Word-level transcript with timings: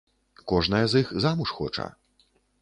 Кожная 0.51 0.79
з 0.93 1.01
іх 1.05 1.11
замуж 1.27 1.53
хоча. 1.59 1.87